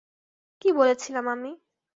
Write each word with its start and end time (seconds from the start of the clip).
কী 0.61 0.69
বলেছিলাম 0.71 1.25
আমি? 1.27 1.51